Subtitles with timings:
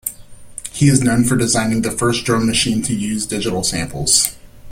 [0.71, 4.35] He is known for designing the first drum machine to use digital samples.